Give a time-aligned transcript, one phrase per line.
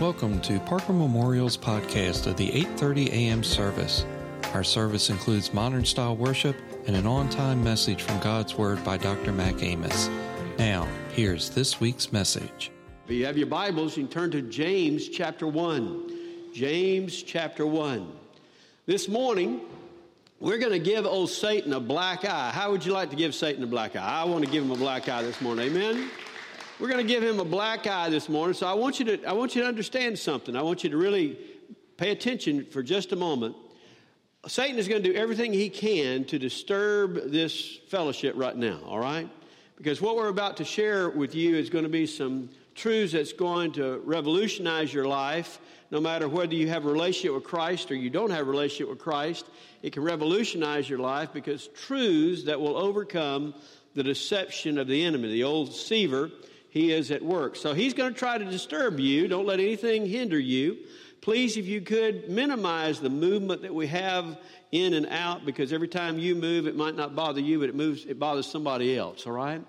[0.00, 3.44] Welcome to Parker Memorial's podcast of the 8:30 a.m.
[3.44, 4.06] service.
[4.54, 9.30] Our service includes modern style worship and an on-time message from God's Word by Dr.
[9.30, 10.08] Mac Amos.
[10.58, 12.70] Now, here's this week's message.
[13.04, 16.54] If you have your Bibles, you can turn to James chapter 1.
[16.54, 18.10] James chapter 1.
[18.86, 19.60] This morning,
[20.40, 22.50] we're going to give old Satan a black eye.
[22.54, 24.22] How would you like to give Satan a black eye?
[24.22, 25.66] I want to give him a black eye this morning.
[25.66, 26.08] Amen.
[26.80, 28.54] We're going to give him a black eye this morning.
[28.54, 30.56] So I want you to I want you to understand something.
[30.56, 31.38] I want you to really
[31.98, 33.54] pay attention for just a moment.
[34.46, 38.98] Satan is going to do everything he can to disturb this fellowship right now, all
[38.98, 39.28] right?
[39.76, 43.34] Because what we're about to share with you is going to be some truths that's
[43.34, 45.58] going to revolutionize your life,
[45.90, 48.88] no matter whether you have a relationship with Christ or you don't have a relationship
[48.88, 49.44] with Christ.
[49.82, 53.52] It can revolutionize your life because truths that will overcome
[53.94, 56.30] the deception of the enemy, the old deceiver
[56.70, 57.56] he is at work.
[57.56, 59.28] So he's going to try to disturb you.
[59.28, 60.78] Don't let anything hinder you.
[61.20, 64.38] Please, if you could, minimize the movement that we have
[64.72, 67.74] in and out because every time you move, it might not bother you, but it
[67.74, 69.60] moves, it bothers somebody else, all right?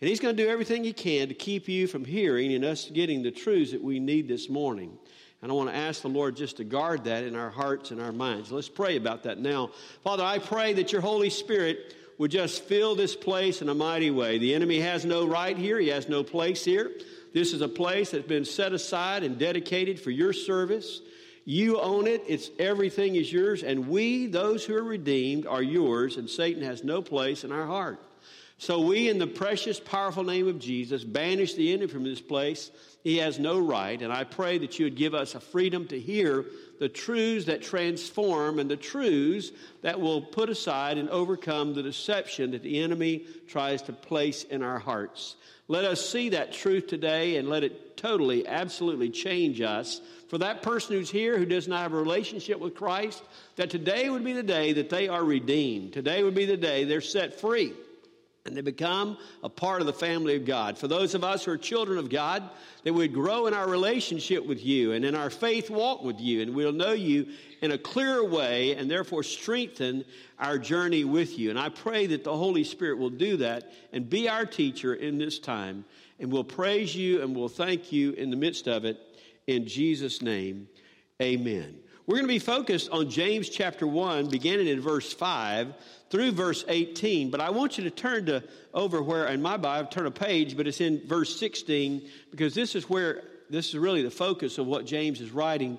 [0.00, 2.88] And he's going to do everything he can to keep you from hearing and us
[2.90, 4.96] getting the truths that we need this morning.
[5.42, 8.00] And I want to ask the Lord just to guard that in our hearts and
[8.00, 8.52] our minds.
[8.52, 9.70] Let's pray about that now.
[10.04, 14.10] Father, I pray that your Holy Spirit would just fill this place in a mighty
[14.10, 14.36] way.
[14.36, 16.90] The enemy has no right here, he has no place here.
[17.32, 21.00] This is a place that's been set aside and dedicated for your service.
[21.46, 26.18] You own it, it's everything is yours, and we, those who are redeemed, are yours,
[26.18, 27.98] and Satan has no place in our heart.
[28.58, 32.70] So we, in the precious, powerful name of Jesus, banish the enemy from this place.
[33.02, 35.98] He has no right, and I pray that you would give us a freedom to
[35.98, 36.44] hear
[36.80, 42.50] the truths that transform and the truths that will put aside and overcome the deception
[42.50, 45.36] that the enemy tries to place in our hearts.
[45.68, 50.00] Let us see that truth today and let it totally, absolutely change us.
[50.28, 53.22] For that person who's here who does not have a relationship with Christ,
[53.56, 55.92] that today would be the day that they are redeemed.
[55.92, 57.74] Today would be the day they're set free
[58.46, 60.78] and they become a part of the family of God.
[60.78, 62.48] For those of us who are children of God,
[62.84, 66.40] that we grow in our relationship with you and in our faith walk with you,
[66.40, 67.26] and we'll know you
[67.60, 70.04] in a clearer way and therefore strengthen
[70.38, 71.50] our journey with you.
[71.50, 75.18] And I pray that the Holy Spirit will do that and be our teacher in
[75.18, 75.84] this time,
[76.18, 78.98] and we'll praise you and we'll thank you in the midst of it.
[79.46, 80.68] In Jesus' name,
[81.20, 81.78] amen.
[82.10, 85.72] We're going to be focused on James chapter 1, beginning in verse 5
[86.10, 88.42] through verse 18, but I want you to turn to
[88.74, 92.74] over where in my Bible, turn a page, but it's in verse 16 because this
[92.74, 95.78] is where this is really the focus of what James is writing.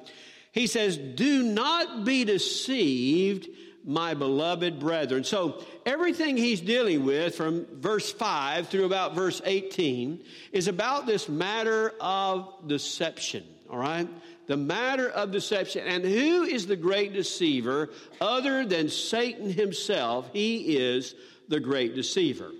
[0.53, 3.49] He says, Do not be deceived,
[3.83, 5.25] my beloved brethren.
[5.25, 11.27] So everything he's dealing with from verse 5 through about verse 18 is about this
[11.27, 14.07] matter of deception, all right?
[14.51, 15.87] The matter of deception.
[15.87, 17.89] And who is the great deceiver
[18.19, 20.29] other than Satan himself?
[20.33, 21.15] He is
[21.47, 22.51] the great deceiver.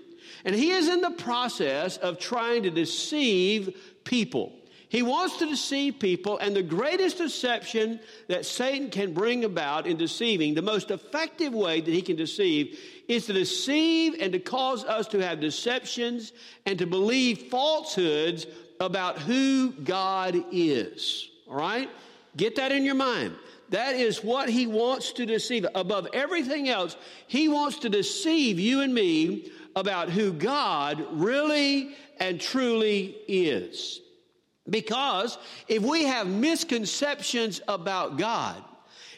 [0.46, 4.54] And he is in the process of trying to deceive people.
[4.88, 9.96] He wants to deceive people, and the greatest deception that Satan can bring about in
[9.96, 14.84] deceiving, the most effective way that he can deceive, is to deceive and to cause
[14.84, 16.32] us to have deceptions
[16.66, 18.46] and to believe falsehoods
[18.80, 21.31] about who God is.
[21.52, 21.90] All right?
[22.34, 23.34] Get that in your mind.
[23.68, 25.66] That is what he wants to deceive.
[25.74, 26.96] Above everything else,
[27.26, 34.00] he wants to deceive you and me about who God really and truly is.
[34.68, 35.36] Because
[35.68, 38.62] if we have misconceptions about God,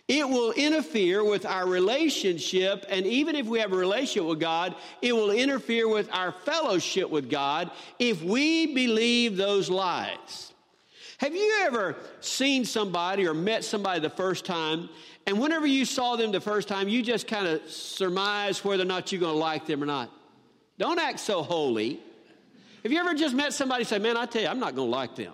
[0.08, 4.74] it will interfere with our relationship, and even if we have a relationship with God,
[5.02, 7.70] it will interfere with our fellowship with God
[8.00, 10.53] if we believe those lies.
[11.24, 14.90] Have you ever seen somebody or met somebody the first time,
[15.26, 18.84] and whenever you saw them the first time, you just kind of surmise whether or
[18.84, 20.10] not you're going to like them or not?
[20.78, 21.98] Don't act so holy.
[22.82, 24.90] Have you ever just met somebody and say, Man, I tell you, I'm not going
[24.90, 25.32] to like them?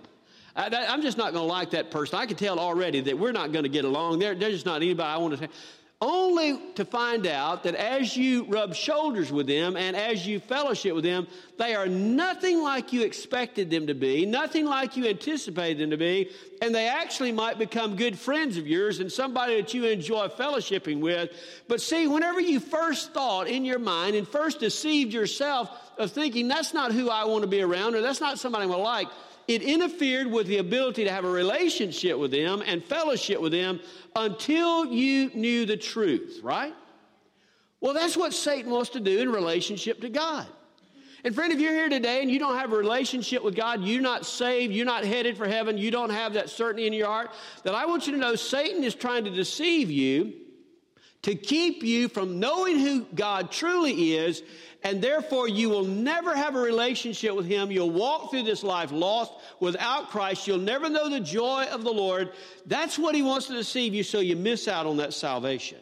[0.55, 2.19] I, am just not going to like that person.
[2.19, 4.19] I can tell already that we're not going to get along.
[4.19, 5.49] They're, they're just not anybody I want to say
[6.01, 10.95] only to find out that as you rub shoulders with them and as you fellowship
[10.95, 11.27] with them,
[11.57, 15.97] they are nothing like you expected them to be, nothing like you anticipated them to
[15.97, 20.27] be, and they actually might become good friends of yours and somebody that you enjoy
[20.27, 21.29] fellowshipping with.
[21.67, 25.69] But see, whenever you first thought in your mind and first deceived yourself
[25.99, 28.67] of thinking that's not who I want to be around or that's not somebody I
[28.67, 29.07] want to like,
[29.47, 33.79] it interfered with the ability to have a relationship with them and fellowship with them
[34.15, 36.73] until you knew the truth, right?
[37.79, 40.47] Well, that's what Satan wants to do in relationship to God.
[41.23, 44.01] And friend, if you're here today and you don't have a relationship with God, you're
[44.01, 47.31] not saved, you're not headed for heaven, you don't have that certainty in your heart,
[47.63, 50.33] then I want you to know Satan is trying to deceive you
[51.21, 54.41] to keep you from knowing who God truly is,
[54.83, 57.71] and therefore you will never have a relationship with Him.
[57.71, 60.47] You'll walk through this life lost without Christ.
[60.47, 62.31] You'll never know the joy of the Lord.
[62.65, 65.77] That's what He wants to deceive you so you miss out on that salvation.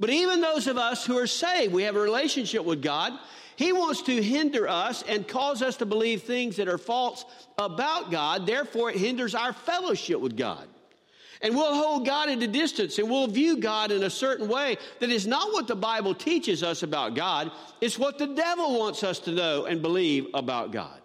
[0.00, 3.12] But even those of us who are saved, we have a relationship with God.
[3.56, 7.24] He wants to hinder us and cause us to believe things that are false
[7.56, 8.46] about God.
[8.46, 10.66] Therefore, it hinders our fellowship with God.
[11.42, 14.78] And we'll hold God at a distance and we'll view God in a certain way
[15.00, 17.50] that is not what the Bible teaches us about God.
[17.80, 21.00] It's what the devil wants us to know and believe about God.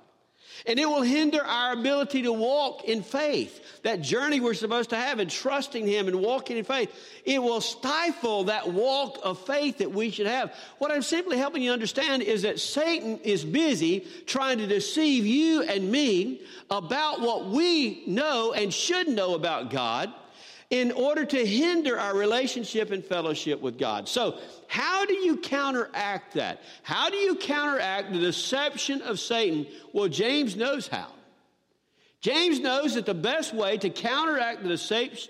[0.70, 3.82] And it will hinder our ability to walk in faith.
[3.82, 6.94] That journey we're supposed to have in trusting Him and walking in faith.
[7.26, 10.54] It will stifle that walk of faith that we should have.
[10.78, 15.64] What I'm simply helping you understand is that Satan is busy trying to deceive you
[15.64, 20.14] and me about what we know and should know about God
[20.70, 24.08] in order to hinder our relationship and fellowship with God.
[24.08, 24.38] So,
[24.68, 26.62] how do you counteract that?
[26.84, 29.66] How do you counteract the deception of Satan?
[29.94, 31.08] Well, James knows how.
[32.22, 34.70] James knows that the best way to counteract the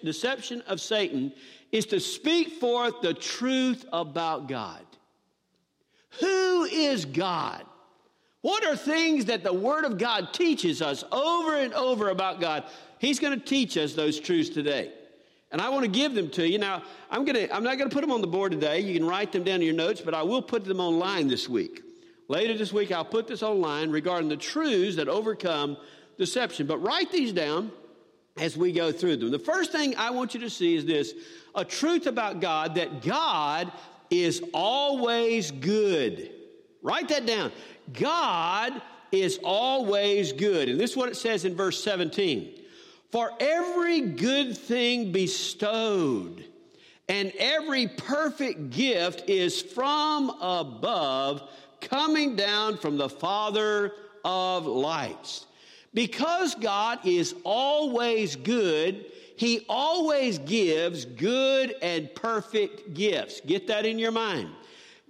[0.04, 1.32] deception of Satan
[1.72, 4.84] is to speak forth the truth about God.
[6.20, 7.64] Who is God?
[8.42, 12.64] What are things that the Word of God teaches us over and over about God?
[12.98, 14.92] He's going to teach us those truths today.
[15.52, 16.60] And I want to give them to you.
[16.60, 18.82] Now, I'm, gonna, I'm not going to put them on the board today.
[18.82, 21.50] You can write them down in your notes, but I will put them online this
[21.50, 21.82] week.
[22.28, 25.78] Later this week, I'll put this online regarding the truths that overcome
[26.20, 26.68] deception.
[26.68, 27.72] But write these down
[28.38, 29.32] as we go through them.
[29.32, 31.14] The first thing I want you to see is this
[31.56, 33.72] a truth about God that God
[34.12, 36.32] is always good.
[36.84, 37.52] Write that down.
[37.92, 38.82] God
[39.12, 40.70] is always good.
[40.70, 42.59] And this is what it says in verse 17.
[43.12, 46.46] For every good thing bestowed
[47.08, 51.42] and every perfect gift is from above,
[51.82, 55.48] coming down from the Father of lights.
[55.94, 63.42] Because God is always good, He always gives good and perfect gifts.
[63.42, 64.50] Get that in your mind.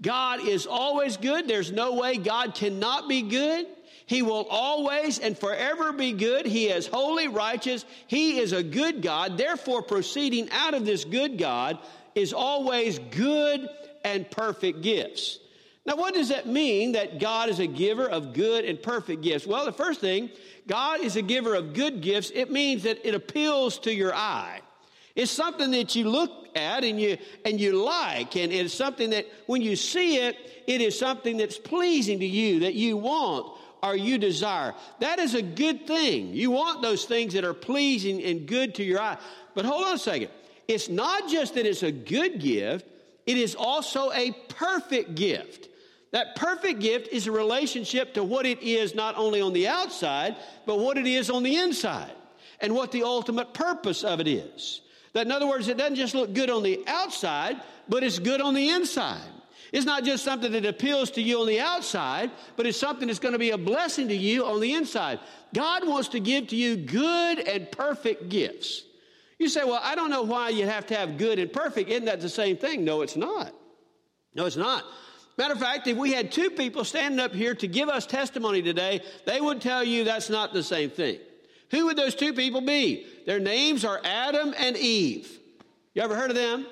[0.01, 1.49] God is always good.
[1.49, 3.67] There's no way God cannot be good.
[4.09, 6.47] He will always and forever be good.
[6.47, 7.85] He is holy, righteous.
[8.07, 9.37] He is a good God.
[9.37, 11.77] Therefore, proceeding out of this good God
[12.15, 13.69] is always good
[14.03, 15.37] and perfect gifts.
[15.85, 19.45] Now, what does that mean that God is a giver of good and perfect gifts?
[19.45, 20.31] Well, the first thing,
[20.65, 22.31] God is a giver of good gifts.
[22.33, 24.61] It means that it appeals to your eye.
[25.15, 29.27] It's something that you look at and you and you like, and it's something that
[29.45, 30.35] when you see it,
[30.65, 34.73] it is something that's pleasing to you, that you want or you desire.
[34.99, 36.33] That is a good thing.
[36.33, 39.17] You want those things that are pleasing and good to your eye.
[39.55, 40.29] But hold on a second.
[40.67, 42.85] It's not just that it's a good gift,
[43.25, 45.69] it is also a perfect gift.
[46.11, 50.35] That perfect gift is a relationship to what it is not only on the outside,
[50.65, 52.11] but what it is on the inside
[52.59, 54.81] and what the ultimate purpose of it is.
[55.13, 58.41] That, in other words, it doesn't just look good on the outside, but it's good
[58.41, 59.21] on the inside.
[59.71, 63.19] It's not just something that appeals to you on the outside, but it's something that's
[63.19, 65.19] going to be a blessing to you on the inside.
[65.53, 68.83] God wants to give to you good and perfect gifts.
[69.37, 71.89] You say, well, I don't know why you have to have good and perfect.
[71.89, 72.83] Isn't that the same thing?
[72.83, 73.53] No, it's not.
[74.35, 74.83] No, it's not.
[75.37, 78.61] Matter of fact, if we had two people standing up here to give us testimony
[78.61, 81.19] today, they would tell you that's not the same thing.
[81.71, 83.05] Who would those two people be?
[83.25, 85.39] Their names are Adam and Eve.
[85.93, 86.65] You ever heard of them?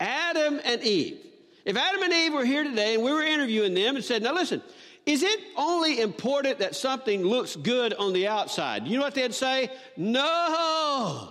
[0.00, 1.18] Adam and Eve.
[1.66, 4.32] If Adam and Eve were here today and we were interviewing them and said, now
[4.32, 4.62] listen,
[5.04, 8.86] is it only important that something looks good on the outside?
[8.86, 9.70] You know what they'd say?
[9.96, 11.28] No.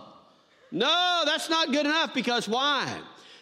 [0.74, 2.94] No, that's not good enough because why?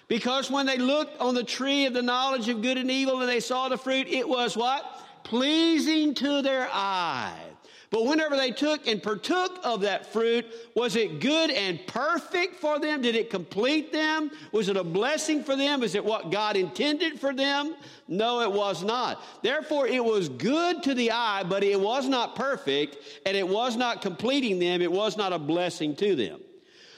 [0.07, 3.29] Because when they looked on the tree of the knowledge of good and evil and
[3.29, 4.85] they saw the fruit, it was what?
[5.23, 7.52] Pleasing to their eyes.
[7.93, 12.79] But whenever they took and partook of that fruit, was it good and perfect for
[12.79, 13.03] them?
[13.03, 14.31] Did it complete them?
[14.51, 15.83] Was it a blessing for them?
[15.83, 17.75] Is it what God intended for them?
[18.07, 19.21] No, it was not.
[19.43, 22.97] Therefore, it was good to the eye, but it was not perfect,
[23.27, 24.81] and it was not completing them.
[24.81, 26.39] It was not a blessing to them.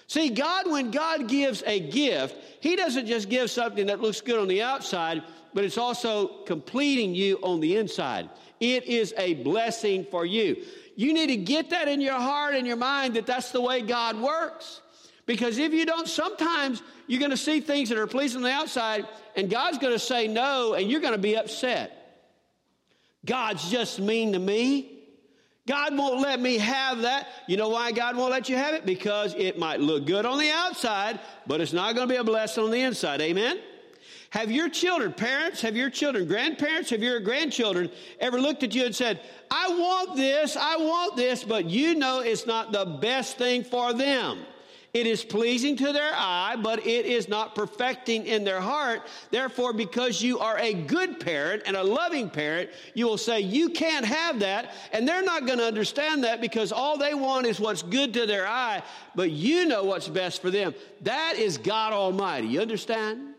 [0.08, 4.40] See, God, when God gives a gift, He doesn't just give something that looks good
[4.40, 5.24] on the outside,
[5.54, 8.30] but it's also completing you on the inside.
[8.60, 10.64] It is a blessing for you.
[10.96, 13.82] You need to get that in your heart and your mind that that's the way
[13.82, 14.82] God works.
[15.26, 18.52] Because if you don't, sometimes you're going to see things that are pleasing on the
[18.52, 22.02] outside, and God's going to say no, and you're going to be upset.
[23.26, 24.92] God's just mean to me.
[25.68, 27.28] God won't let me have that.
[27.48, 28.86] You know why God won't let you have it?
[28.86, 32.24] Because it might look good on the outside, but it's not going to be a
[32.24, 33.20] blessing on the inside.
[33.20, 33.60] Amen?
[34.36, 37.90] Have your children, parents, have your children, grandparents, have your grandchildren
[38.20, 42.20] ever looked at you and said, I want this, I want this, but you know
[42.20, 44.40] it's not the best thing for them?
[44.94, 49.04] It is pleasing to their eye, but it is not perfecting in their heart.
[49.32, 53.70] Therefore, because you are a good parent and a loving parent, you will say, You
[53.70, 54.74] can't have that.
[54.92, 58.26] And they're not going to understand that because all they want is what's good to
[58.26, 58.84] their eye,
[59.16, 60.76] but you know what's best for them.
[61.04, 62.48] That is God Almighty.
[62.48, 63.35] You understand?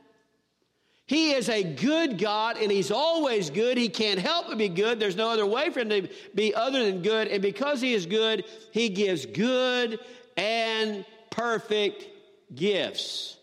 [1.06, 3.78] He is a good God and He's always good.
[3.78, 4.98] He can't help but be good.
[4.98, 7.28] There's no other way for Him to be other than good.
[7.28, 10.00] And because He is good, He gives good
[10.36, 12.08] and perfect
[12.54, 13.36] gifts.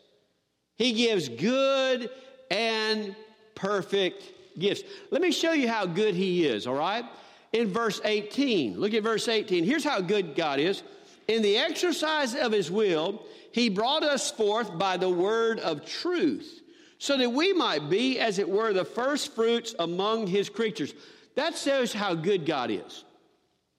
[0.76, 2.10] He gives good
[2.52, 3.16] and
[3.56, 4.24] perfect
[4.60, 4.84] gifts.
[5.10, 7.06] Let me show you how good He is, all right?
[7.54, 9.64] In verse 18, look at verse 18.
[9.64, 10.84] Here's how good God is.
[11.30, 16.62] In the exercise of His will, He brought us forth by the word of truth,
[17.04, 20.94] so that we might be, as it were, the first fruits among His creatures.
[21.36, 23.04] That shows how good God is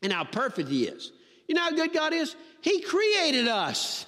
[0.03, 1.11] and how perfect He is.
[1.49, 2.37] You know how good God is?
[2.61, 4.05] He created us.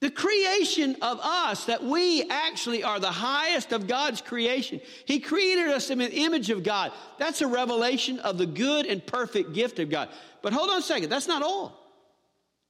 [0.00, 4.80] The creation of us, that we actually are the highest of God's creation.
[5.04, 6.90] He created us in the image of God.
[7.20, 10.08] That's a revelation of the good and perfect gift of God.
[10.42, 11.88] But hold on a second, that's not all.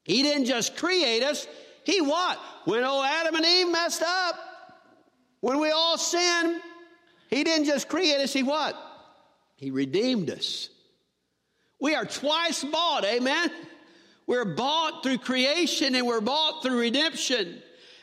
[0.05, 1.47] He didn't just create us,
[1.85, 2.39] He what?
[2.67, 4.37] When old Adam and Eve messed up,
[5.41, 6.61] when we all sinned,
[7.29, 8.77] He didn't just create us, He what?
[9.57, 10.71] He redeemed us.
[11.81, 13.51] We are twice bought, amen?
[14.27, 17.63] We're bought through creation and we're bought through redemption.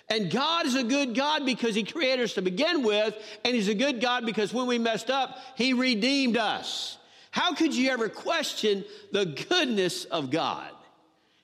[0.10, 3.68] And God is a good God because He created us to begin with, and He's
[3.68, 6.98] a good God because when we messed up, He redeemed us.
[7.32, 10.72] How could you ever question the goodness of God?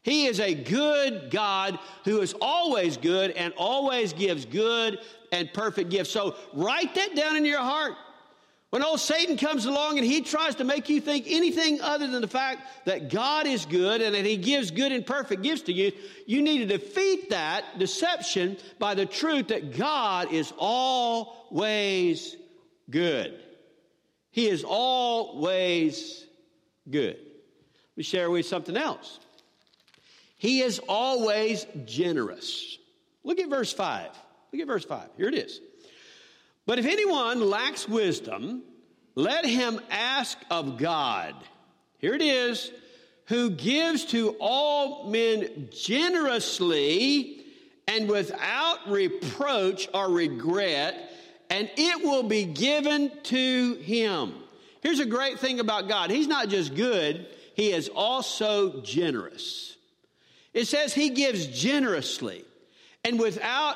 [0.03, 4.99] He is a good God who is always good and always gives good
[5.31, 6.11] and perfect gifts.
[6.11, 7.93] So write that down in your heart.
[8.69, 12.21] When old Satan comes along and he tries to make you think anything other than
[12.21, 15.71] the fact that God is good and that he gives good and perfect gifts to
[15.71, 15.91] you,
[16.25, 22.35] you need to defeat that deception by the truth that God is always
[22.89, 23.39] good.
[24.31, 26.25] He is always
[26.89, 27.15] good.
[27.15, 29.19] Let me share with you something else.
[30.43, 32.77] He is always generous.
[33.23, 34.09] Look at verse 5.
[34.51, 35.11] Look at verse 5.
[35.15, 35.61] Here it is.
[36.65, 38.61] But if anyone lacks wisdom,
[39.15, 41.33] let him ask of God.
[41.97, 42.71] Here it is,
[43.27, 47.45] who gives to all men generously
[47.87, 51.09] and without reproach or regret,
[51.51, 54.33] and it will be given to him.
[54.81, 59.72] Here's a great thing about God He's not just good, He is also generous.
[60.53, 62.45] It says He gives generously
[63.03, 63.75] and without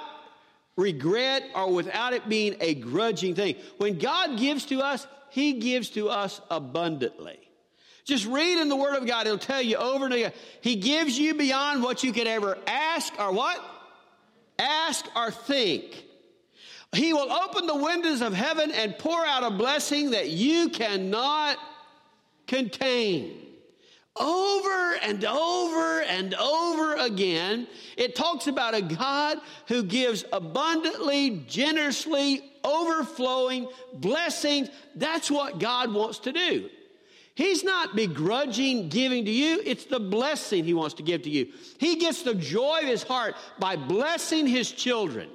[0.75, 3.55] regret or without it being a grudging thing.
[3.77, 7.39] When God gives to us, He gives to us abundantly.
[8.05, 10.31] Just read in the Word of God, it'll tell you over and over.
[10.61, 13.59] He gives you beyond what you could ever ask or what?
[14.57, 16.05] Ask or think.
[16.93, 21.57] He will open the windows of heaven and pour out a blessing that you cannot
[22.47, 23.46] contain
[24.19, 32.43] over and over and over again, it talks about a God who gives abundantly, generously,
[32.63, 34.69] overflowing blessings.
[34.95, 36.69] That's what God wants to do.
[37.35, 41.53] He's not begrudging giving to you, it's the blessing He wants to give to you.
[41.77, 45.29] He gets the joy of His heart by blessing His children.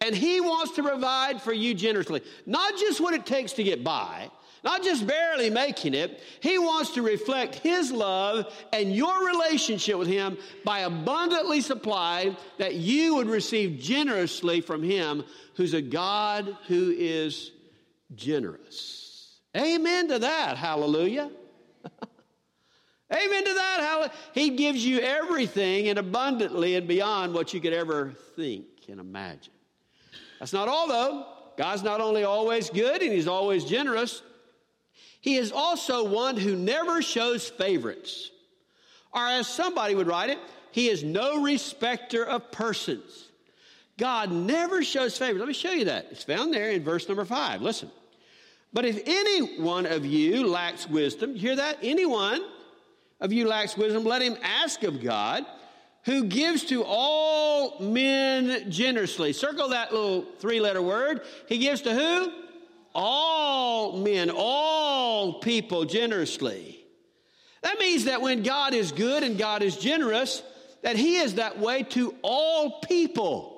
[0.00, 3.84] And He wants to provide for you generously, not just what it takes to get
[3.84, 4.30] by
[4.64, 6.20] not just barely making it.
[6.40, 12.74] He wants to reflect His love and your relationship with Him by abundantly supplying that
[12.74, 15.22] you would receive generously from Him,
[15.54, 17.52] who's a God who is
[18.14, 19.38] generous.
[19.56, 20.56] Amen to that.
[20.56, 21.30] Hallelujah.
[23.12, 24.12] Amen to that.
[24.32, 29.52] He gives you everything and abundantly and beyond what you could ever think and imagine.
[30.40, 31.26] That's not all, though.
[31.56, 34.22] God's not only always good and He's always generous,
[35.24, 38.30] he is also one who never shows favorites.
[39.10, 40.38] Or as somebody would write it,
[40.70, 43.30] he is no respecter of persons.
[43.96, 45.38] God never shows favorites.
[45.38, 46.08] Let me show you that.
[46.10, 47.62] It's found there in verse number five.
[47.62, 47.90] Listen.
[48.74, 51.78] But if any one of you lacks wisdom, hear that?
[51.82, 52.44] Anyone
[53.18, 55.46] of you lacks wisdom, let him ask of God,
[56.04, 59.32] who gives to all men generously.
[59.32, 61.22] Circle that little three letter word.
[61.48, 62.43] He gives to who?
[62.94, 66.78] All men, all people generously.
[67.62, 70.42] That means that when God is good and God is generous,
[70.82, 73.50] that He is that way to all people.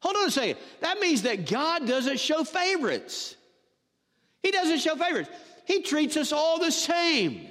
[0.00, 0.58] Hold on a second.
[0.80, 3.36] That means that God doesn't show favorites.
[4.42, 5.28] He doesn't show favorites.
[5.66, 7.48] He treats us all the same.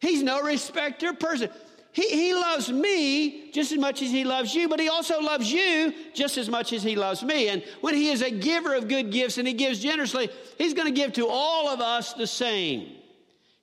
[0.00, 1.50] He's no respecter person.
[1.98, 5.52] He, he loves me just as much as he loves you, but he also loves
[5.52, 7.48] you just as much as he loves me.
[7.48, 10.86] And when he is a giver of good gifts and he gives generously, he's going
[10.86, 12.92] to give to all of us the same.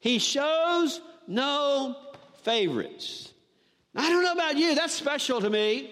[0.01, 1.95] He shows no
[2.43, 3.31] favorites.
[3.95, 5.89] I don't know about you, that's special to me.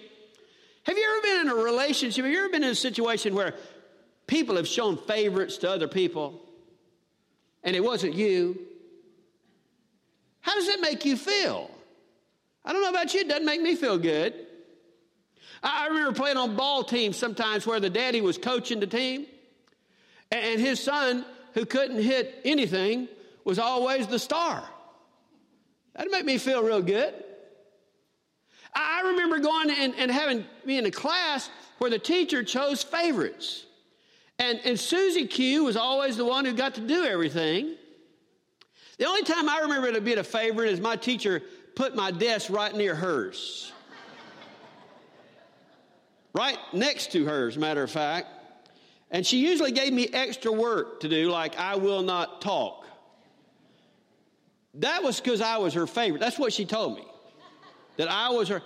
[0.82, 2.26] Have you ever been in a relationship?
[2.26, 3.54] Have you ever been in a situation where
[4.26, 6.42] people have shown favorites to other people
[7.62, 8.58] and it wasn't you?
[10.42, 11.70] How does it make you feel?
[12.64, 14.34] I don't know about you, it doesn't make me feel good.
[15.62, 19.26] I remember playing on ball teams sometimes where the daddy was coaching the team,
[20.30, 23.08] and his son, who couldn't hit anything,
[23.44, 24.62] was always the star.
[25.94, 27.14] That'd make me feel real good.
[28.74, 33.66] I remember going and, and having me in a class where the teacher chose favorites.
[34.38, 37.76] And, and Susie Q was always the one who got to do everything.
[38.98, 41.42] The only time I remember it being a favorite is my teacher
[41.74, 43.72] put my desk right near hers.
[46.32, 48.28] right next to hers, matter of fact.
[49.10, 52.86] And she usually gave me extra work to do, like I will not talk.
[54.74, 56.18] That was because I was her favorite.
[56.20, 57.04] That's what she told me.
[57.96, 58.62] That I was her.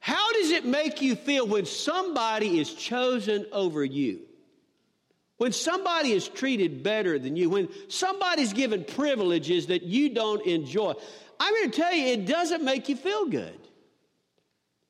[0.00, 4.20] How does it make you feel when somebody is chosen over you?
[5.40, 10.92] When somebody is treated better than you, when somebody's given privileges that you don't enjoy,
[11.40, 13.58] I'm going to tell you, it doesn't make you feel good.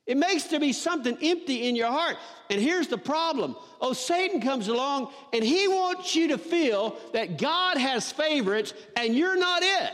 [0.07, 2.16] It makes there be something empty in your heart.
[2.50, 3.54] And here's the problem.
[3.80, 9.14] Oh, Satan comes along and he wants you to feel that God has favorites and
[9.14, 9.92] you're not it.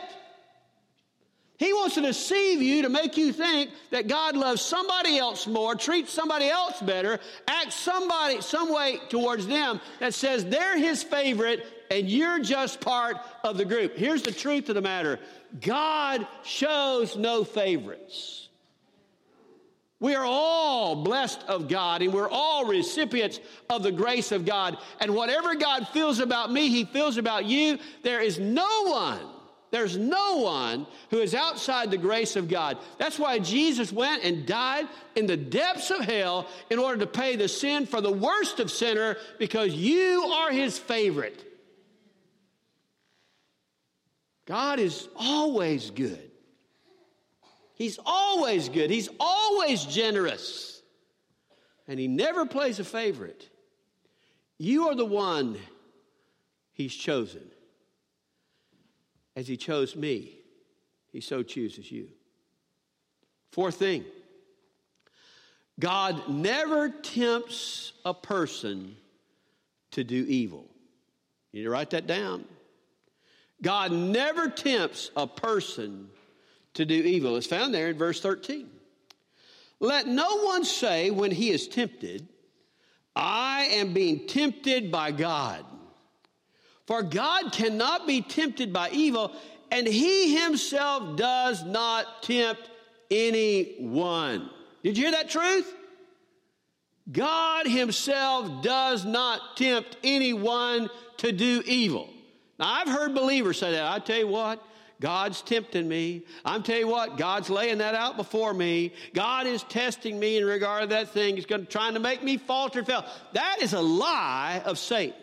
[1.59, 5.75] He wants to deceive you to make you think that God loves somebody else more,
[5.75, 11.65] treats somebody else better, acts somebody some way towards them that says they're his favorite
[11.91, 13.97] and you're just part of the group.
[13.97, 15.19] Here's the truth of the matter.
[15.61, 18.49] God shows no favorites.
[19.99, 23.41] We are all blessed of God and we're all recipients
[23.71, 24.77] of the grace of God.
[25.01, 27.79] And whatever God feels about me, He feels about you.
[28.03, 29.21] There is no one
[29.77, 32.79] there's no one who is outside the grace of God.
[32.97, 37.37] That's why Jesus went and died in the depths of hell in order to pay
[37.37, 41.45] the sin for the worst of sinner because you are his favorite.
[44.47, 46.31] God is always good.
[47.75, 48.89] He's always good.
[48.89, 50.81] He's always generous.
[51.87, 53.47] And he never plays a favorite.
[54.57, 55.59] You are the one
[56.73, 57.43] he's chosen.
[59.37, 60.33] As he chose me,
[61.13, 62.09] he so chooses you.
[63.53, 64.05] Fourth thing
[65.79, 68.97] God never tempts a person
[69.93, 70.67] to do evil.
[71.53, 72.45] You need to write that down.
[73.63, 76.09] God never tempts a person
[76.75, 77.37] to do evil.
[77.37, 78.69] It's found there in verse 13.
[79.81, 82.29] Let no one say when he is tempted,
[83.15, 85.65] I am being tempted by God.
[86.87, 89.33] For God cannot be tempted by evil,
[89.71, 92.71] and he himself does not tempt
[93.11, 94.49] anyone.
[94.83, 95.73] Did you hear that truth?
[97.11, 102.09] God himself does not tempt anyone to do evil.
[102.59, 103.93] Now, I've heard believers say that.
[103.93, 104.63] I tell you what,
[105.01, 106.23] God's tempting me.
[106.45, 108.93] I'm telling you what, God's laying that out before me.
[109.13, 111.37] God is testing me in regard to that thing.
[111.37, 113.05] He's going to, trying to make me falter and fail.
[113.35, 115.15] That is a lie of Satan.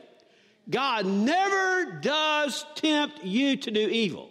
[0.70, 4.30] God never does tempt you to do evil.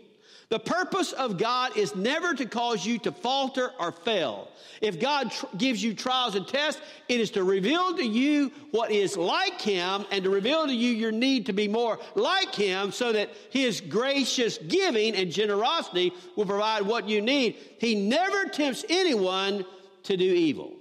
[0.53, 4.51] The purpose of God is never to cause you to falter or fail.
[4.83, 8.90] If God tr- gives you trials and tests, it is to reveal to you what
[8.90, 12.92] is like Him and to reveal to you your need to be more like Him
[12.92, 17.57] so that His gracious giving and generosity will provide what you need.
[17.79, 19.64] He never tempts anyone
[20.03, 20.75] to do evil.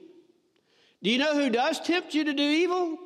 [1.01, 2.97] Do you know who does tempt you to do evil?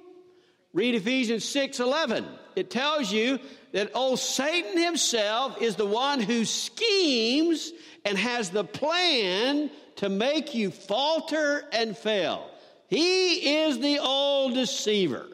[0.76, 2.26] Read Ephesians 6 11.
[2.58, 3.40] It tells you
[3.72, 7.72] that old Satan himself is the one who schemes
[8.04, 12.52] and has the plan to make you falter and fail.
[12.90, 15.28] He is the old deceiver.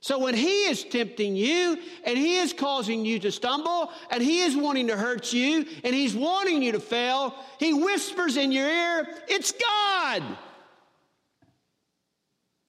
[0.00, 4.42] So when he is tempting you and he is causing you to stumble and he
[4.42, 8.68] is wanting to hurt you and he's wanting you to fail, he whispers in your
[8.68, 10.22] ear, It's God.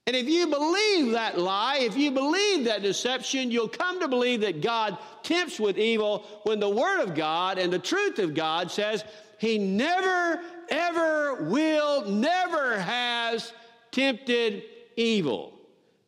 [0.07, 4.41] And if you believe that lie, if you believe that deception, you'll come to believe
[4.41, 8.69] that God tempts with evil when the Word of God and the truth of God
[8.69, 9.03] says
[9.39, 13.51] He never, ever will, never has
[13.91, 14.63] tempted
[14.95, 15.53] evil.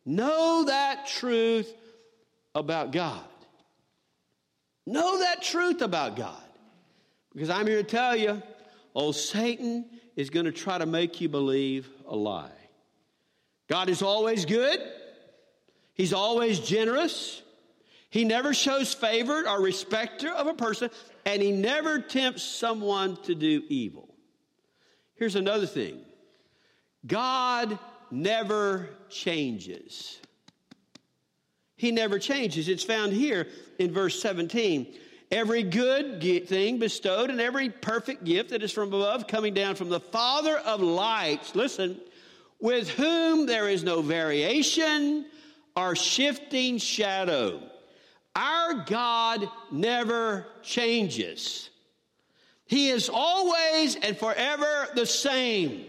[0.06, 1.72] Know that truth
[2.54, 3.24] about God.
[4.86, 6.42] Know that truth about God.
[7.32, 8.42] Because I'm here to tell you,
[8.94, 12.57] old Satan is going to try to make you believe a lie.
[13.68, 14.80] God is always good.
[15.94, 17.42] He's always generous.
[18.10, 20.90] He never shows favor or respecter of a person,
[21.26, 24.14] and he never tempts someone to do evil.
[25.16, 26.00] Here's another thing
[27.06, 27.78] God
[28.10, 30.18] never changes.
[31.76, 32.68] He never changes.
[32.68, 33.46] It's found here
[33.78, 34.94] in verse 17.
[35.30, 39.90] Every good thing bestowed and every perfect gift that is from above, coming down from
[39.90, 41.54] the Father of lights.
[41.54, 42.00] Listen,
[42.60, 45.26] with whom there is no variation
[45.76, 47.62] or shifting shadow.
[48.34, 51.70] Our God never changes.
[52.66, 55.86] He is always and forever the same.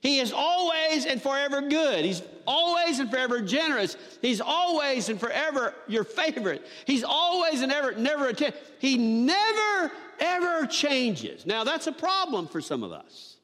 [0.00, 2.04] He is always and forever good.
[2.04, 3.96] He's always and forever generous.
[4.20, 6.66] He's always and forever your favorite.
[6.86, 8.58] He's always and ever never attempt.
[8.80, 11.46] He never ever changes.
[11.46, 13.36] Now that's a problem for some of us.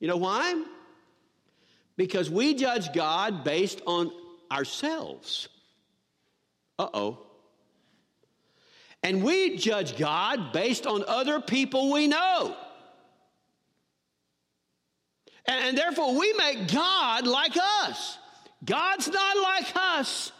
[0.00, 0.64] You know why?
[1.96, 4.10] Because we judge God based on
[4.50, 5.48] ourselves.
[6.78, 7.18] Uh oh.
[9.02, 12.56] And we judge God based on other people we know.
[15.46, 18.18] And, and, therefore, we make God like us.
[18.64, 20.32] God's not like us.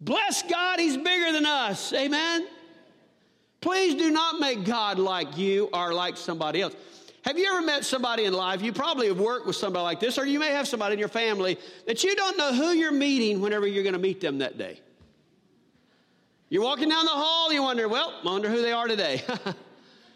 [0.00, 1.92] Bless God, He's bigger than us.
[1.92, 2.46] Amen?
[3.60, 6.74] Please do not make God like you or like somebody else.
[7.24, 8.62] Have you ever met somebody in life?
[8.62, 11.08] You probably have worked with somebody like this, or you may have somebody in your
[11.08, 14.56] family that you don't know who you're meeting whenever you're going to meet them that
[14.56, 14.80] day.
[16.48, 19.22] You're walking down the hall, you wonder, well, I wonder who they are today.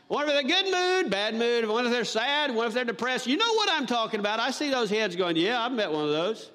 [0.09, 3.27] Wonder if they're good mood, bad mood, wonder if they're sad, wonder if they're depressed.
[3.27, 4.38] You know what I'm talking about.
[4.38, 6.51] I see those heads going, yeah, I've met one of those.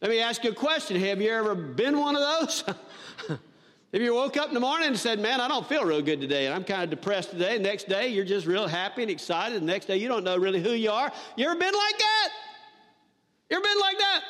[0.00, 1.00] Let me ask you a question.
[1.00, 2.64] Have you ever been one of those?
[3.94, 6.20] If you woke up in the morning and said, Man, I don't feel real good
[6.20, 9.62] today, and I'm kind of depressed today, next day you're just real happy and excited,
[9.62, 11.12] the next day you don't know really who you are.
[11.36, 12.28] You ever been like that?
[13.48, 14.20] You ever been like that?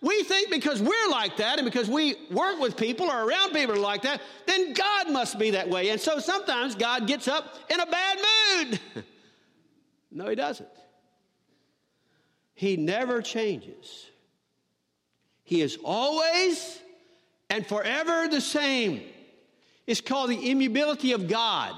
[0.00, 3.76] We think because we're like that and because we work with people or around people
[3.76, 5.90] like that, then God must be that way.
[5.90, 8.80] And so sometimes God gets up in a bad mood.
[10.10, 10.68] no, He doesn't.
[12.52, 14.06] He never changes.
[15.44, 16.80] He is always
[17.54, 19.00] and forever the same.
[19.86, 21.72] It's called the immutability of God.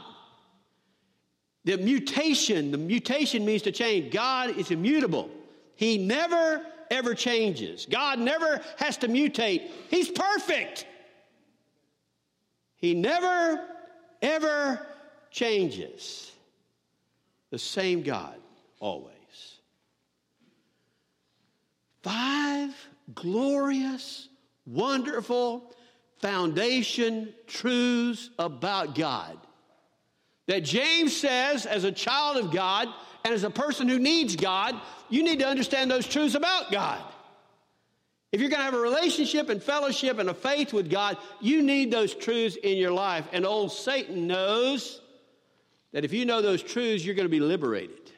[1.64, 4.10] The mutation, the mutation means to change.
[4.10, 5.28] God is immutable.
[5.74, 7.84] He never, ever changes.
[7.90, 9.68] God never has to mutate.
[9.90, 10.86] He's perfect.
[12.76, 13.62] He never,
[14.22, 14.80] ever
[15.30, 16.32] changes.
[17.50, 18.36] The same God,
[18.80, 19.12] always.
[22.02, 22.74] Five
[23.14, 24.28] glorious
[24.66, 25.72] wonderful
[26.20, 29.38] foundation truths about God.
[30.46, 32.88] That James says, as a child of God
[33.24, 37.02] and as a person who needs God, you need to understand those truths about God.
[38.33, 41.62] If you're going to have a relationship and fellowship and a faith with God, you
[41.62, 43.26] need those truths in your life.
[43.33, 45.00] And old Satan knows
[45.92, 48.12] that if you know those truths, you're going to be liberated.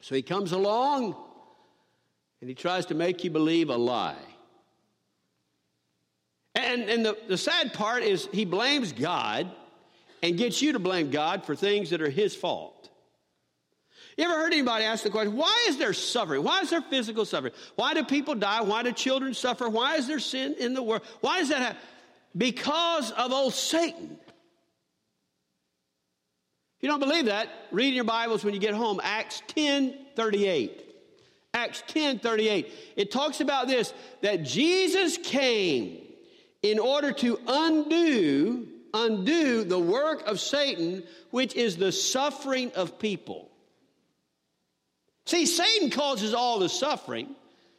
[0.00, 1.16] So he comes along
[2.40, 4.16] and he tries to make you believe a lie.
[6.58, 9.50] And, and the, the sad part is he blames God
[10.22, 12.90] and gets you to blame God for things that are his fault.
[14.16, 16.42] You ever heard anybody ask the question, why is there suffering?
[16.42, 17.52] Why is there physical suffering?
[17.76, 18.62] Why do people die?
[18.62, 19.68] Why do children suffer?
[19.68, 21.02] Why is there sin in the world?
[21.20, 21.78] Why does that happen?
[22.36, 24.18] Because of old Satan.
[26.76, 29.96] If you don't believe that, read in your Bibles when you get home, Acts 10
[30.16, 30.84] 38.
[31.54, 32.72] Acts 10 38.
[32.96, 36.07] It talks about this that Jesus came
[36.62, 43.50] in order to undo undo the work of Satan, which is the suffering of people.
[45.26, 47.34] See, Satan causes all the suffering.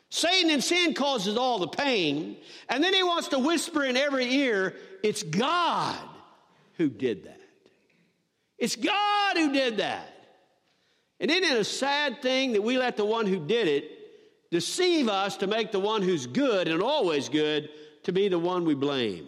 [0.09, 2.37] Satan and sin causes all the pain.
[2.67, 5.97] And then he wants to whisper in every ear, it's God
[6.77, 7.39] who did that.
[8.57, 10.13] It's God who did that.
[11.19, 15.09] And isn't it a sad thing that we let the one who did it deceive
[15.09, 17.69] us to make the one who's good and always good
[18.09, 19.27] to be the one we blame.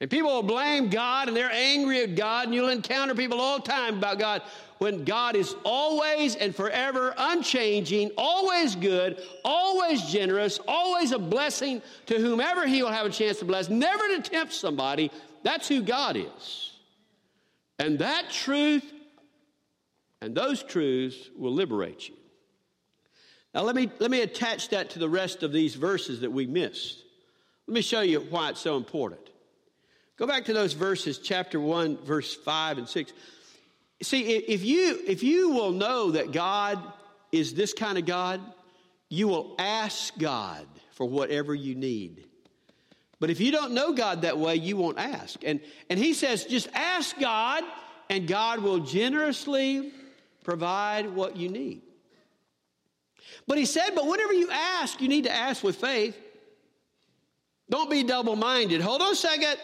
[0.00, 3.58] And people will blame God and they're angry at God, and you'll encounter people all
[3.58, 4.40] the time about God.
[4.78, 12.18] when God is always and forever unchanging, always good, always generous, always a blessing to
[12.18, 15.10] whomever He will have a chance to bless, never to tempt somebody.
[15.42, 16.72] That's who God is.
[17.78, 18.90] And that truth
[20.22, 22.15] and those truths will liberate you.
[23.54, 26.46] Now, let me, let me attach that to the rest of these verses that we
[26.46, 27.02] missed.
[27.66, 29.20] Let me show you why it's so important.
[30.16, 33.12] Go back to those verses, chapter 1, verse 5 and 6.
[34.02, 36.82] See, if you, if you will know that God
[37.32, 38.40] is this kind of God,
[39.08, 42.24] you will ask God for whatever you need.
[43.18, 45.40] But if you don't know God that way, you won't ask.
[45.44, 47.64] And, and he says, just ask God,
[48.10, 49.92] and God will generously
[50.44, 51.82] provide what you need.
[53.46, 56.16] But he said, but whenever you ask, you need to ask with faith.
[57.68, 58.80] Don't be double minded.
[58.80, 59.56] Hold on a second.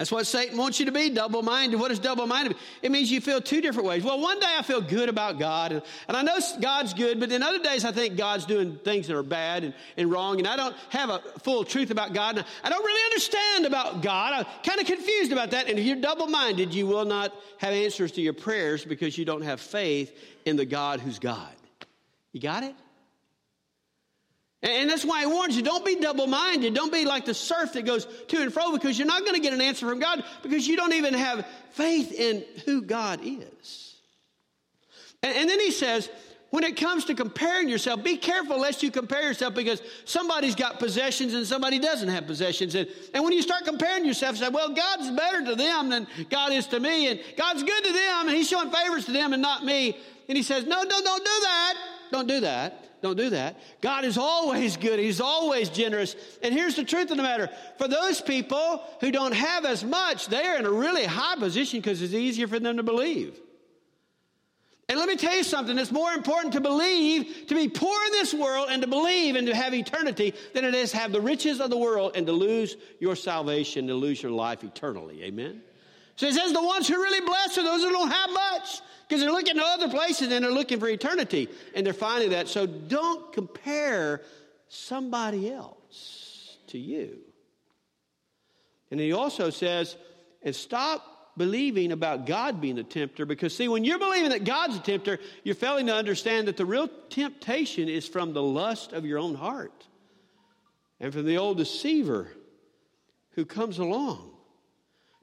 [0.00, 1.78] That's what Satan wants you to be, double minded.
[1.78, 2.56] What is double minded?
[2.80, 4.02] It means you feel two different ways.
[4.02, 7.28] Well, one day I feel good about God, and, and, I know God's good, but
[7.28, 10.48] then other days I think God's doing things that are bad and, and wrong, and
[10.48, 12.38] I don't have a full truth about God.
[12.38, 14.32] And I don't really understand about God.
[14.32, 15.68] I'm kind of confused about that.
[15.68, 19.26] And if you're double minded, you will not have answers to your prayers because you
[19.26, 21.52] don't have faith in the God who's God.
[22.32, 22.74] You got it?
[24.62, 26.74] And that's why I warns you don't be double minded.
[26.74, 29.40] Don't be like the surf that goes to and fro because you're not going to
[29.40, 33.96] get an answer from God because you don't even have faith in who God is.
[35.22, 36.10] And, and, then he says,
[36.50, 40.78] when it comes to comparing yourself, be careful lest you compare yourself because somebody's got
[40.78, 42.74] possessions and somebody doesn't have possessions.
[42.74, 46.52] And, and when you start comparing yourself, say, well, God's better to them than God
[46.52, 49.40] is to me, and God's good to them, and He's showing favors to them and
[49.40, 49.96] not me.
[50.28, 51.74] And he says, no, no, don't do that.
[52.10, 53.02] Don't do that.
[53.02, 53.58] Don't do that.
[53.80, 54.98] God is always good.
[54.98, 56.16] He's always generous.
[56.42, 57.48] And here's the truth of the matter.
[57.78, 62.02] For those people who don't have as much, they're in a really high position because
[62.02, 63.38] it's easier for them to believe.
[64.90, 68.12] And let me tell you something, it's more important to believe, to be poor in
[68.12, 71.20] this world and to believe and to have eternity than it is to have the
[71.20, 75.22] riches of the world and to lose your salvation, to lose your life eternally.
[75.22, 75.62] Amen?
[76.16, 78.80] So it says the ones who are really blessed are those who don't have much
[79.10, 82.46] because they're looking to other places and they're looking for eternity and they're finding that.
[82.46, 84.22] So don't compare
[84.68, 87.18] somebody else to you.
[88.88, 89.96] And he also says,
[90.44, 94.76] and stop believing about God being the tempter because, see, when you're believing that God's
[94.76, 99.04] a tempter, you're failing to understand that the real temptation is from the lust of
[99.04, 99.88] your own heart
[101.00, 102.30] and from the old deceiver
[103.30, 104.30] who comes along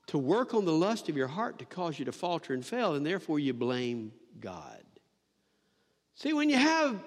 [0.08, 2.96] to work on the lust of your heart to cause you to falter and fail,
[2.96, 4.82] and therefore you blame God.
[6.16, 7.00] See, when you have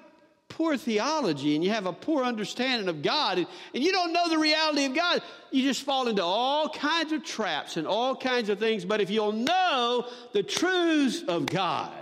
[0.49, 4.29] poor theology and you have a poor understanding of God and, and, you don't know
[4.29, 8.49] the reality of God, you just fall into all kinds of traps and all kinds
[8.51, 8.85] of things.
[8.85, 11.93] But if you'll know the truths of God,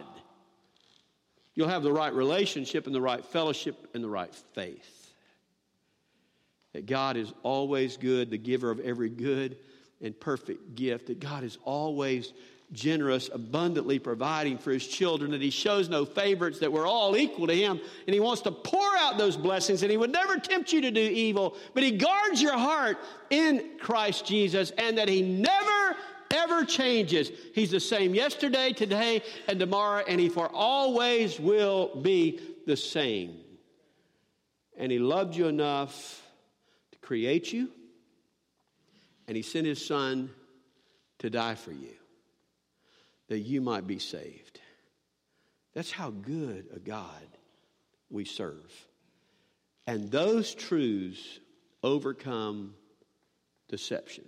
[1.55, 5.13] you'll have the right relationship and the right fellowship and the right faith.
[6.73, 9.57] That God is always good, the giver of every good
[10.01, 12.33] and perfect gift, that God is always
[12.73, 17.47] generous, abundantly providing for his children, that he shows no favorites, that we're all equal
[17.47, 20.73] to him, and he wants to pour out those blessings, and he would never tempt
[20.73, 22.99] you to do evil, but he guards your heart
[23.31, 25.97] in Christ Jesus, and that he never
[26.31, 27.31] ever changes.
[27.55, 33.39] He's the same yesterday, today, and tomorrow, and he for always will be the same.
[34.77, 36.23] And he loved you enough
[36.93, 37.71] to create you
[39.29, 40.31] and he sent his son
[41.19, 41.95] to die for you,
[43.29, 44.59] that you might be saved.
[45.75, 47.29] That's how good a God
[48.11, 48.87] we serve.
[49.87, 51.41] And those truths
[51.83, 52.75] overcome
[53.69, 54.25] deception.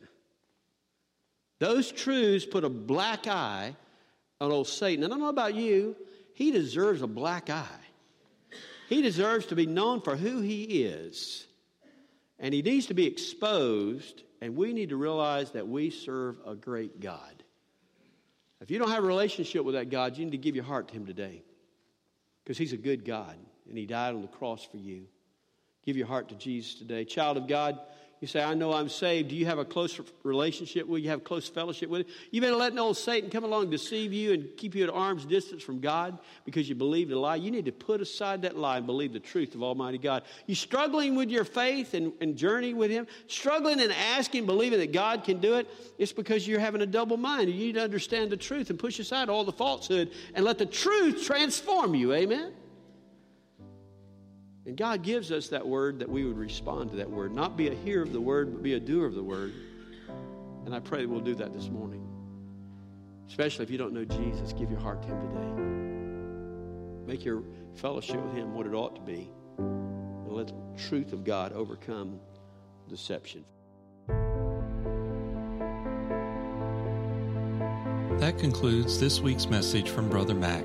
[1.58, 3.74] Those truths put a black eye
[4.38, 5.04] on old Satan.
[5.04, 5.96] And I don't know about you,
[6.34, 7.66] he deserves a black eye.
[8.88, 11.46] He deserves to be known for who he is.
[12.38, 16.54] And he needs to be exposed and we need to realize that we serve a
[16.54, 17.42] great God.
[18.60, 20.88] If you don't have a relationship with that God, you need to give your heart
[20.88, 21.42] to Him today
[22.44, 23.36] because He's a good God
[23.68, 25.06] and He died on the cross for you.
[25.84, 27.04] Give your heart to Jesus today.
[27.04, 27.78] Child of God,
[28.20, 29.30] you say, I know I'm saved.
[29.30, 31.08] Do you have a close relationship with you?
[31.08, 32.14] Have close fellowship with him?
[32.30, 35.62] You've been letting old Satan come along, deceive you, and keep you at arm's distance
[35.62, 37.36] from God because you believed a lie.
[37.36, 40.24] You need to put aside that lie and believe the truth of Almighty God.
[40.46, 44.92] You struggling with your faith and, and journey with Him, struggling and asking, believing that
[44.92, 47.48] God can do it, it's because you're having a double mind.
[47.48, 50.66] You need to understand the truth and push aside all the falsehood and let the
[50.66, 52.12] truth transform you.
[52.12, 52.52] Amen?
[54.66, 57.68] And God gives us that word that we would respond to that word, not be
[57.68, 59.52] a hearer of the word, but be a doer of the word.
[60.66, 62.06] And I pray that we'll do that this morning.
[63.28, 67.12] Especially if you don't know Jesus, give your heart to Him today.
[67.12, 67.42] Make your
[67.76, 69.30] fellowship with Him what it ought to be.
[69.58, 70.54] And let the
[70.88, 72.20] truth of God overcome
[72.88, 73.44] deception.
[78.18, 80.64] That concludes this week's message from Brother Mac.